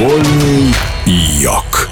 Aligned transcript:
Футбольный 0.00 0.74
йог. 1.04 1.89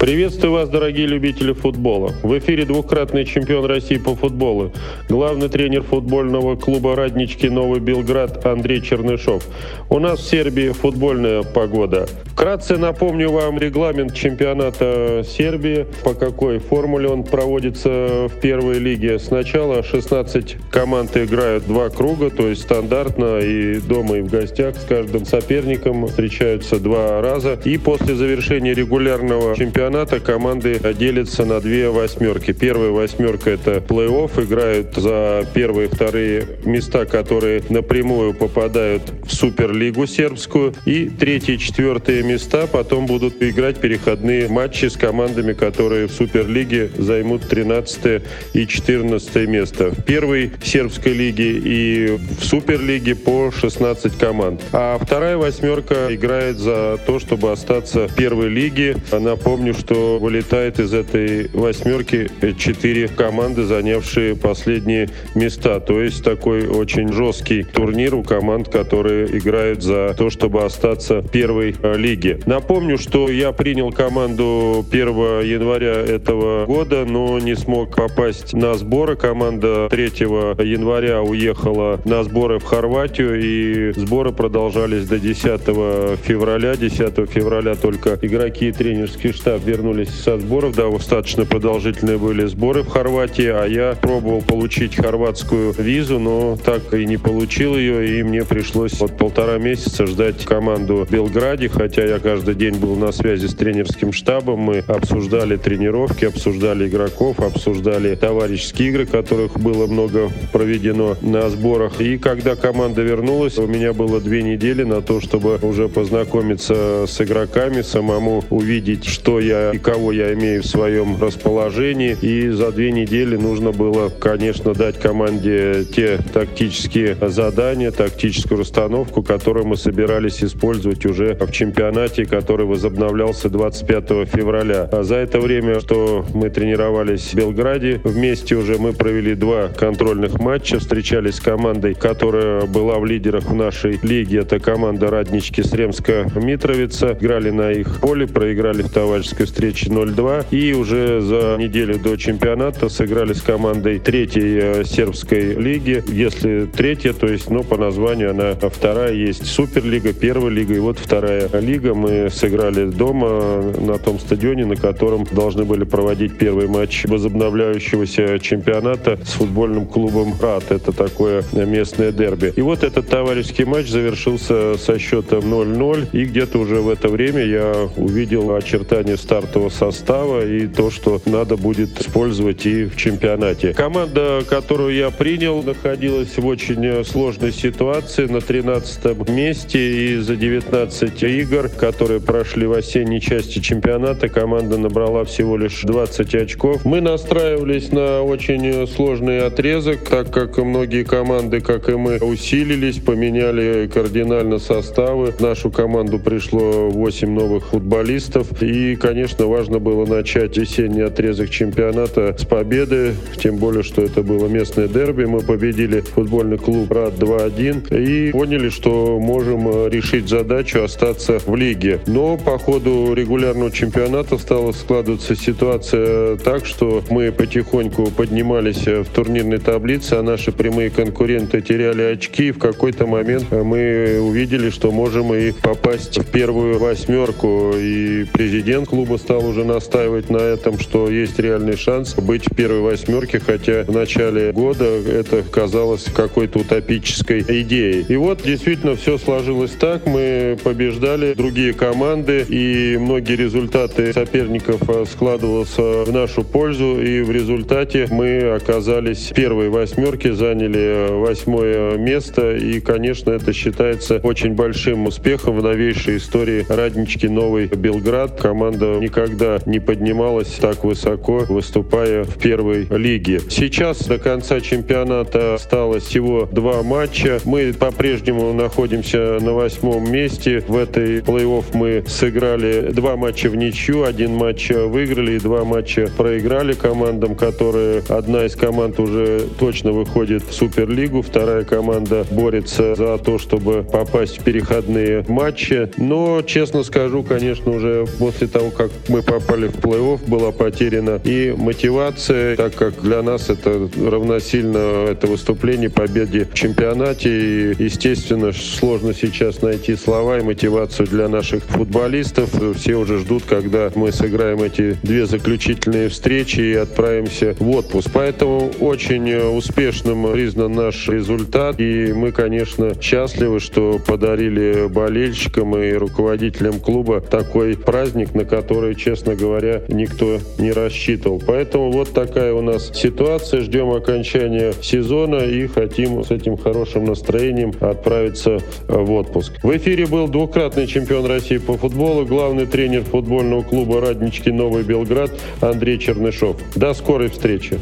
Приветствую 0.00 0.52
вас, 0.52 0.70
дорогие 0.70 1.06
любители 1.06 1.52
футбола. 1.52 2.14
В 2.22 2.38
эфире 2.38 2.64
двукратный 2.64 3.26
чемпион 3.26 3.66
России 3.66 3.98
по 3.98 4.14
футболу, 4.16 4.72
главный 5.10 5.50
тренер 5.50 5.82
футбольного 5.82 6.56
клуба 6.56 6.96
«Раднички» 6.96 7.48
Новый 7.48 7.80
Белград 7.80 8.46
Андрей 8.46 8.80
Чернышов. 8.80 9.46
У 9.90 9.98
нас 9.98 10.20
в 10.20 10.26
Сербии 10.26 10.70
футбольная 10.70 11.42
погода. 11.42 12.08
Вкратце 12.32 12.78
напомню 12.78 13.28
вам 13.30 13.58
регламент 13.58 14.14
чемпионата 14.14 15.22
Сербии, 15.28 15.86
по 16.02 16.14
какой 16.14 16.60
формуле 16.60 17.08
он 17.08 17.22
проводится 17.22 18.28
в 18.28 18.40
первой 18.40 18.78
лиге. 18.78 19.18
Сначала 19.18 19.82
16 19.82 20.56
команд 20.70 21.14
играют 21.18 21.66
два 21.66 21.90
круга, 21.90 22.30
то 22.30 22.48
есть 22.48 22.62
стандартно 22.62 23.40
и 23.40 23.78
дома, 23.80 24.16
и 24.16 24.22
в 24.22 24.30
гостях 24.30 24.76
с 24.76 24.84
каждым 24.86 25.26
соперником 25.26 26.06
встречаются 26.06 26.80
два 26.80 27.20
раза. 27.20 27.58
И 27.66 27.76
после 27.76 28.14
завершения 28.14 28.72
регулярного 28.72 29.54
чемпионата 29.54 29.89
чемпионата 29.90 30.20
команды 30.20 30.80
делятся 30.96 31.44
на 31.44 31.60
две 31.60 31.88
восьмерки. 31.90 32.52
Первая 32.52 32.90
восьмерка— 32.90 33.50
это 33.50 33.78
плей-офф, 33.78 34.44
играют 34.44 34.94
за 34.94 35.44
первые 35.52 35.88
и 35.88 35.90
вторые 35.92 36.46
места, 36.64 37.06
которые 37.06 37.64
напрямую 37.68 38.32
попадают 38.32 39.02
в 39.24 39.34
Суперлигу 39.34 40.06
сербскую. 40.06 40.74
И 40.84 41.08
третье 41.08 41.54
и 41.54 41.58
четвертые 41.58 42.22
места 42.22 42.68
потом 42.68 43.06
будут 43.06 43.42
играть 43.42 43.80
переходные 43.80 44.46
матчи 44.46 44.86
с 44.86 44.96
командами, 44.96 45.54
которые 45.54 46.06
в 46.06 46.12
Суперлиге 46.12 46.90
займут 46.96 47.48
13 47.48 48.22
и 48.52 48.66
14 48.68 49.48
место. 49.48 49.90
В 49.90 50.04
первой 50.04 50.52
сербской 50.62 51.14
лиге 51.14 51.50
и 51.50 52.16
в 52.38 52.44
Суперлиге 52.44 53.16
по 53.16 53.50
16 53.50 54.16
команд. 54.16 54.62
А 54.70 55.00
вторая 55.02 55.36
восьмерка 55.36 56.14
играет 56.14 56.58
за 56.58 56.96
то, 57.04 57.18
чтобы 57.18 57.50
остаться 57.50 58.06
в 58.06 58.14
первой 58.14 58.50
лиге. 58.50 58.96
Напомню, 59.10 59.74
что 59.80 60.18
вылетает 60.18 60.78
из 60.78 60.92
этой 60.92 61.48
восьмерки 61.52 62.30
четыре 62.58 63.08
команды, 63.08 63.64
занявшие 63.64 64.36
последние 64.36 65.08
места. 65.34 65.80
То 65.80 66.00
есть 66.00 66.22
такой 66.22 66.66
очень 66.68 67.12
жесткий 67.12 67.62
турнир 67.62 68.14
у 68.14 68.22
команд, 68.22 68.68
которые 68.68 69.26
играют 69.38 69.82
за 69.82 70.14
то, 70.16 70.30
чтобы 70.30 70.62
остаться 70.64 71.20
в 71.20 71.30
первой 71.30 71.74
э, 71.82 71.96
лиге. 71.96 72.40
Напомню, 72.46 72.98
что 72.98 73.28
я 73.28 73.52
принял 73.52 73.90
команду 73.90 74.84
1 74.90 75.08
января 75.40 75.94
этого 75.94 76.66
года, 76.66 77.04
но 77.06 77.38
не 77.38 77.56
смог 77.56 77.96
попасть 77.96 78.52
на 78.52 78.74
сборы. 78.74 79.16
Команда 79.16 79.88
3 79.90 80.04
января 80.04 81.22
уехала 81.22 82.00
на 82.04 82.22
сборы 82.22 82.58
в 82.58 82.64
Хорватию, 82.64 83.40
и 83.40 83.92
сборы 83.92 84.32
продолжались 84.32 85.06
до 85.06 85.18
10 85.18 86.18
февраля. 86.22 86.76
10 86.76 87.30
февраля 87.30 87.74
только 87.74 88.18
игроки 88.20 88.68
и 88.68 88.72
тренерский 88.72 89.32
штаб 89.32 89.64
вернулись 89.70 90.10
со 90.10 90.38
сборов, 90.38 90.74
да, 90.74 90.90
достаточно 91.10 91.44
продолжительные 91.44 92.18
были 92.18 92.46
сборы 92.46 92.82
в 92.82 92.88
Хорватии, 92.88 93.46
а 93.46 93.64
я 93.66 93.94
пробовал 94.00 94.42
получить 94.42 94.96
хорватскую 94.96 95.72
визу, 95.72 96.18
но 96.18 96.56
так 96.56 96.92
и 96.94 97.06
не 97.06 97.16
получил 97.16 97.76
ее, 97.76 98.20
и 98.20 98.22
мне 98.22 98.44
пришлось 98.44 98.98
вот 99.00 99.16
полтора 99.16 99.58
месяца 99.58 100.06
ждать 100.06 100.44
команду 100.44 101.04
в 101.04 101.12
Белграде, 101.12 101.68
хотя 101.68 102.04
я 102.04 102.18
каждый 102.18 102.54
день 102.54 102.76
был 102.76 102.96
на 102.96 103.12
связи 103.12 103.46
с 103.46 103.54
тренерским 103.54 104.12
штабом, 104.12 104.60
мы 104.60 104.78
обсуждали 104.78 105.56
тренировки, 105.56 106.24
обсуждали 106.24 106.88
игроков, 106.88 107.40
обсуждали 107.40 108.14
товарищеские 108.14 108.88
игры, 108.88 109.06
которых 109.06 109.58
было 109.58 109.86
много 109.86 110.30
проведено 110.52 111.16
на 111.20 111.48
сборах. 111.48 112.00
И 112.00 112.18
когда 112.18 112.56
команда 112.56 113.02
вернулась, 113.02 113.58
у 113.58 113.66
меня 113.66 113.92
было 113.92 114.20
две 114.20 114.42
недели 114.42 114.84
на 114.84 115.02
то, 115.02 115.20
чтобы 115.20 115.58
уже 115.62 115.88
познакомиться 115.88 117.04
с 117.06 117.20
игроками, 117.20 117.82
самому 117.82 118.44
увидеть, 118.50 119.04
что 119.04 119.40
я 119.40 119.59
и 119.72 119.78
кого 119.78 120.12
я 120.12 120.32
имею 120.34 120.62
в 120.62 120.66
своем 120.66 121.20
расположении. 121.20 122.16
И 122.20 122.48
за 122.48 122.72
две 122.72 122.92
недели 122.92 123.36
нужно 123.36 123.72
было, 123.72 124.08
конечно, 124.08 124.74
дать 124.74 124.98
команде 124.98 125.84
те 125.84 126.18
тактические 126.32 127.16
задания, 127.20 127.90
тактическую 127.90 128.60
расстановку, 128.60 129.22
которую 129.22 129.66
мы 129.66 129.76
собирались 129.76 130.42
использовать 130.42 131.04
уже 131.06 131.34
в 131.34 131.52
чемпионате, 131.52 132.24
который 132.24 132.66
возобновлялся 132.66 133.48
25 133.48 134.28
февраля. 134.28 134.88
А 134.90 135.02
за 135.02 135.16
это 135.16 135.40
время, 135.40 135.80
что 135.80 136.24
мы 136.34 136.50
тренировались 136.50 137.32
в 137.32 137.34
Белграде, 137.34 138.00
вместе 138.04 138.54
уже 138.54 138.78
мы 138.78 138.92
провели 138.92 139.34
два 139.34 139.68
контрольных 139.68 140.40
матча, 140.40 140.78
встречались 140.78 141.36
с 141.36 141.40
командой, 141.40 141.94
которая 141.94 142.66
была 142.66 142.98
в 142.98 143.06
лидерах 143.06 143.44
в 143.44 143.54
нашей 143.54 143.98
лиге. 144.02 144.40
Это 144.40 144.58
команда 144.58 145.10
Раднички 145.10 145.62
Сремска 145.62 146.26
Митровица. 146.34 147.16
Играли 147.20 147.50
на 147.50 147.72
их 147.72 148.00
поле, 148.00 148.26
проиграли 148.26 148.82
в 148.82 148.92
товарищеской 149.40 149.46
встречи 149.46 149.88
0-2. 149.88 150.46
И 150.50 150.72
уже 150.72 151.20
за 151.20 151.56
неделю 151.58 151.98
до 151.98 152.16
чемпионата 152.16 152.88
сыграли 152.88 153.32
с 153.32 153.42
командой 153.42 153.98
третьей 153.98 154.58
э, 154.60 154.84
сербской 154.84 155.54
лиги. 155.54 156.02
Если 156.08 156.66
третья, 156.66 157.12
то 157.12 157.26
есть, 157.26 157.50
ну, 157.50 157.62
по 157.62 157.76
названию 157.76 158.30
она 158.30 158.54
вторая. 158.54 159.12
Есть 159.12 159.46
Суперлига, 159.46 160.12
первая 160.12 160.50
лига 160.50 160.74
и 160.74 160.78
вот 160.78 160.98
вторая 160.98 161.48
лига. 161.60 161.94
Мы 161.94 162.30
сыграли 162.30 162.90
дома 162.90 163.62
на 163.80 163.98
том 163.98 164.18
стадионе, 164.18 164.66
на 164.66 164.76
котором 164.76 165.26
должны 165.30 165.64
были 165.64 165.84
проводить 165.84 166.38
первый 166.38 166.68
матч 166.68 167.04
возобновляющегося 167.04 168.38
чемпионата 168.38 169.18
с 169.24 169.32
футбольным 169.32 169.86
клубом 169.86 170.34
«Рад». 170.40 170.70
Это 170.70 170.92
такое 170.92 171.44
местное 171.52 172.12
дерби. 172.12 172.52
И 172.56 172.62
вот 172.62 172.82
этот 172.82 173.08
товарищеский 173.08 173.64
матч 173.64 173.88
завершился 173.88 174.76
со 174.78 174.98
счетом 174.98 175.40
0-0. 175.40 176.08
И 176.12 176.24
где-то 176.24 176.58
уже 176.58 176.80
в 176.80 176.88
это 176.88 177.08
время 177.08 177.44
я 177.44 177.88
увидел 177.96 178.54
очертания 178.54 179.16
стартового 179.30 179.68
состава 179.68 180.44
и 180.44 180.66
то, 180.66 180.90
что 180.90 181.20
надо 181.24 181.56
будет 181.56 182.00
использовать 182.00 182.66
и 182.66 182.86
в 182.86 182.96
чемпионате. 182.96 183.72
Команда, 183.74 184.42
которую 184.48 184.92
я 184.92 185.10
принял, 185.10 185.62
находилась 185.62 186.36
в 186.36 186.44
очень 186.44 186.84
э, 186.84 187.04
сложной 187.04 187.52
ситуации 187.52 188.26
на 188.26 188.40
13 188.40 189.28
месте 189.28 189.78
и 189.78 190.16
за 190.16 190.34
19 190.34 191.22
игр, 191.22 191.68
которые 191.68 192.20
прошли 192.20 192.66
в 192.66 192.72
осенней 192.72 193.20
части 193.20 193.60
чемпионата, 193.60 194.28
команда 194.28 194.78
набрала 194.78 195.24
всего 195.24 195.56
лишь 195.56 195.82
20 195.82 196.34
очков. 196.34 196.84
Мы 196.84 197.00
настраивались 197.00 197.92
на 197.92 198.22
очень 198.22 198.66
э, 198.66 198.86
сложный 198.88 199.46
отрезок, 199.46 200.00
так 200.08 200.32
как 200.32 200.58
многие 200.58 201.04
команды, 201.04 201.60
как 201.60 201.88
и 201.88 201.92
мы, 201.92 202.18
усилились, 202.18 202.96
поменяли 202.98 203.86
кардинально 203.86 204.58
составы. 204.58 205.30
В 205.30 205.40
нашу 205.40 205.70
команду 205.70 206.18
пришло 206.18 206.90
8 206.90 207.30
новых 207.30 207.66
футболистов 207.66 208.60
и, 208.60 208.96
конечно, 208.96 209.19
конечно, 209.20 209.44
важно 209.48 209.78
было 209.78 210.06
начать 210.06 210.56
весенний 210.56 211.02
отрезок 211.02 211.50
чемпионата 211.50 212.34
с 212.38 212.46
победы, 212.46 213.14
тем 213.36 213.58
более, 213.58 213.82
что 213.82 214.00
это 214.00 214.22
было 214.22 214.48
местное 214.48 214.88
дерби. 214.88 215.26
Мы 215.26 215.40
победили 215.40 216.00
футбольный 216.00 216.56
клуб 216.56 216.90
«Рад» 216.90 217.18
2-1 217.18 217.94
и 217.94 218.32
поняли, 218.32 218.70
что 218.70 219.18
можем 219.20 219.68
э, 219.68 219.90
решить 219.90 220.26
задачу 220.26 220.82
остаться 220.82 221.38
в 221.38 221.54
лиге. 221.54 222.00
Но 222.06 222.38
по 222.38 222.56
ходу 222.56 223.12
регулярного 223.12 223.70
чемпионата 223.70 224.38
стала 224.38 224.72
складываться 224.72 225.36
ситуация 225.36 226.36
так, 226.36 226.64
что 226.64 227.04
мы 227.10 227.30
потихоньку 227.30 228.10
поднимались 228.10 228.86
э, 228.86 229.02
в 229.02 229.08
турнирной 229.08 229.58
таблице, 229.58 230.14
а 230.14 230.22
наши 230.22 230.50
прямые 230.50 230.88
конкуренты 230.88 231.60
теряли 231.60 232.04
очки. 232.04 232.48
И 232.48 232.52
в 232.52 232.58
какой-то 232.58 233.06
момент 233.06 233.48
э, 233.50 233.62
мы 233.62 234.18
увидели, 234.18 234.70
что 234.70 234.90
можем 234.90 235.34
и 235.34 235.52
попасть 235.52 236.16
в 236.16 236.24
первую 236.24 236.78
восьмерку. 236.78 237.74
И 237.76 238.24
президент 238.32 238.88
клуба 238.88 239.09
стал 239.18 239.46
уже 239.46 239.64
настаивать 239.64 240.30
на 240.30 240.38
этом, 240.38 240.78
что 240.78 241.08
есть 241.10 241.38
реальный 241.38 241.76
шанс 241.76 242.14
быть 242.14 242.46
в 242.50 242.54
первой 242.54 242.80
восьмерке, 242.80 243.40
хотя 243.40 243.84
в 243.84 243.92
начале 243.92 244.52
года 244.52 244.84
это 244.84 245.42
казалось 245.42 246.04
какой-то 246.04 246.60
утопической 246.60 247.44
идеей. 247.62 248.04
И 248.08 248.16
вот 248.16 248.42
действительно 248.42 248.96
все 248.96 249.18
сложилось 249.18 249.72
так. 249.72 250.06
Мы 250.06 250.58
побеждали 250.62 251.34
другие 251.34 251.72
команды, 251.72 252.44
и 252.48 252.96
многие 252.98 253.36
результаты 253.36 254.12
соперников 254.12 254.88
э, 254.88 255.04
складывался 255.10 256.04
в 256.04 256.12
нашу 256.12 256.44
пользу, 256.44 257.00
и 257.00 257.22
в 257.22 257.30
результате 257.30 258.06
мы 258.10 258.54
оказались 258.54 259.30
в 259.30 259.34
первой 259.34 259.68
восьмерке, 259.68 260.32
заняли 260.32 260.80
э, 260.80 261.12
восьмое 261.14 261.96
место, 261.96 262.56
и, 262.56 262.80
конечно, 262.80 263.30
это 263.30 263.52
считается 263.52 264.20
очень 264.22 264.54
большим 264.54 265.06
успехом 265.06 265.58
в 265.58 265.62
новейшей 265.62 266.18
истории 266.18 266.66
Раднички 266.68 267.26
Новый 267.26 267.66
Белград. 267.66 268.40
Команда 268.40 268.99
никогда 269.00 269.58
не 269.66 269.80
поднималась 269.80 270.58
так 270.60 270.84
высоко, 270.84 271.44
выступая 271.48 272.24
в 272.24 272.38
первой 272.38 272.86
лиге. 272.90 273.40
Сейчас 273.48 274.06
до 274.06 274.18
конца 274.18 274.60
чемпионата 274.60 275.54
осталось 275.54 276.04
всего 276.04 276.48
два 276.52 276.82
матча. 276.82 277.40
Мы 277.44 277.72
по-прежнему 277.72 278.52
находимся 278.52 279.38
на 279.40 279.52
восьмом 279.52 280.10
месте. 280.10 280.62
В 280.68 280.76
этой 280.76 281.20
плей-офф 281.20 281.64
мы 281.72 282.04
сыграли 282.06 282.90
два 282.92 283.16
матча 283.16 283.48
в 283.48 283.56
ничью, 283.56 284.04
один 284.04 284.34
матч 284.34 284.70
выиграли 284.70 285.32
и 285.32 285.38
два 285.38 285.64
матча 285.64 286.10
проиграли 286.16 286.74
командам, 286.74 287.34
которые 287.34 288.02
одна 288.08 288.44
из 288.44 288.54
команд 288.56 288.98
уже 289.00 289.46
точно 289.58 289.92
выходит 289.92 290.42
в 290.42 290.52
Суперлигу, 290.52 291.22
вторая 291.22 291.64
команда 291.64 292.26
борется 292.30 292.94
за 292.94 293.16
то, 293.18 293.38
чтобы 293.38 293.82
попасть 293.82 294.38
в 294.38 294.44
переходные 294.44 295.24
матчи. 295.28 295.90
Но, 295.96 296.42
честно 296.42 296.82
скажу, 296.82 297.22
конечно, 297.22 297.72
уже 297.72 298.06
после 298.18 298.46
того, 298.46 298.70
как 298.70 298.89
мы 299.08 299.22
попали 299.22 299.68
в 299.68 299.76
плей-офф, 299.76 300.28
была 300.28 300.52
потеряна 300.52 301.20
и 301.24 301.54
мотивация, 301.56 302.56
так 302.56 302.74
как 302.74 303.00
для 303.02 303.22
нас 303.22 303.50
это 303.50 303.88
равносильно 304.04 305.06
это 305.08 305.26
выступление 305.26 305.90
победе 305.90 306.44
в 306.44 306.54
чемпионате. 306.54 307.30
И, 307.30 307.82
естественно, 307.82 308.52
сложно 308.52 309.14
сейчас 309.14 309.62
найти 309.62 309.96
слова 309.96 310.38
и 310.38 310.42
мотивацию 310.42 311.06
для 311.06 311.28
наших 311.28 311.64
футболистов. 311.64 312.50
Все 312.76 312.94
уже 312.94 313.18
ждут, 313.18 313.44
когда 313.48 313.90
мы 313.94 314.12
сыграем 314.12 314.62
эти 314.62 314.96
две 315.02 315.26
заключительные 315.26 316.08
встречи 316.08 316.60
и 316.60 316.74
отправимся 316.74 317.54
в 317.58 317.70
отпуск. 317.70 318.08
Поэтому 318.12 318.70
очень 318.80 319.32
успешным 319.56 320.32
признан 320.32 320.72
наш 320.72 321.08
результат. 321.08 321.80
И 321.80 322.12
мы, 322.12 322.32
конечно, 322.32 322.92
счастливы, 323.00 323.60
что 323.60 324.00
подарили 324.04 324.88
болельщикам 324.88 325.76
и 325.76 325.92
руководителям 325.92 326.80
клуба 326.80 327.20
такой 327.20 327.76
праздник, 327.76 328.34
на 328.34 328.44
который, 328.44 328.79
честно 328.94 329.34
говоря, 329.34 329.82
никто 329.88 330.38
не 330.58 330.72
рассчитывал. 330.72 331.42
Поэтому 331.46 331.90
вот 331.90 332.12
такая 332.12 332.52
у 332.52 332.62
нас 332.62 332.90
ситуация. 332.94 333.62
Ждем 333.62 333.90
окончания 333.90 334.72
сезона 334.82 335.36
и 335.36 335.66
хотим 335.66 336.24
с 336.24 336.30
этим 336.30 336.56
хорошим 336.56 337.04
настроением 337.04 337.72
отправиться 337.80 338.58
в 338.88 339.12
отпуск. 339.12 339.52
В 339.62 339.76
эфире 339.76 340.06
был 340.06 340.28
двукратный 340.28 340.86
чемпион 340.86 341.26
России 341.26 341.58
по 341.58 341.76
футболу, 341.76 342.26
главный 342.26 342.66
тренер 342.66 343.04
футбольного 343.04 343.62
клуба 343.62 344.00
«Раднички 344.00 344.48
Новый 344.50 344.82
Белград» 344.82 345.30
Андрей 345.60 345.98
Чернышов. 345.98 346.56
До 346.74 346.94
скорой 346.94 347.28
встречи. 347.28 347.78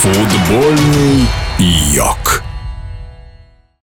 Футбольный 0.00 1.26